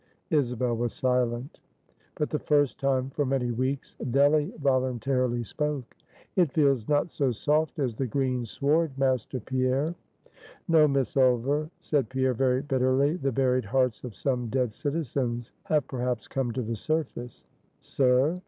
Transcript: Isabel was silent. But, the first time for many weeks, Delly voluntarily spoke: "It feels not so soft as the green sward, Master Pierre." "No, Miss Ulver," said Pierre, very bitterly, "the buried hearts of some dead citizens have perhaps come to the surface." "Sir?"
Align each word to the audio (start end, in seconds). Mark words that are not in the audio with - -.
Isabel 0.31 0.75
was 0.77 0.93
silent. 0.93 1.59
But, 2.15 2.31
the 2.31 2.39
first 2.39 2.79
time 2.79 3.11
for 3.11 3.23
many 3.23 3.51
weeks, 3.51 3.93
Delly 4.09 4.51
voluntarily 4.57 5.43
spoke: 5.43 5.95
"It 6.35 6.51
feels 6.51 6.89
not 6.89 7.11
so 7.11 7.31
soft 7.31 7.77
as 7.77 7.93
the 7.93 8.07
green 8.07 8.47
sward, 8.47 8.97
Master 8.97 9.39
Pierre." 9.39 9.93
"No, 10.67 10.87
Miss 10.87 11.15
Ulver," 11.15 11.69
said 11.81 12.09
Pierre, 12.09 12.33
very 12.33 12.63
bitterly, 12.63 13.15
"the 13.17 13.31
buried 13.31 13.65
hearts 13.65 14.03
of 14.03 14.15
some 14.15 14.47
dead 14.47 14.73
citizens 14.73 15.51
have 15.65 15.85
perhaps 15.87 16.27
come 16.27 16.51
to 16.53 16.63
the 16.63 16.75
surface." 16.75 17.43
"Sir?" 17.79 18.39